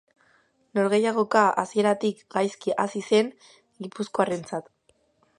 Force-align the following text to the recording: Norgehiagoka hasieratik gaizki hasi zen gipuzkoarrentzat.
Norgehiagoka 0.77 1.43
hasieratik 1.63 2.23
gaizki 2.35 2.73
hasi 2.85 3.01
zen 3.11 3.29
gipuzkoarrentzat. 3.87 4.73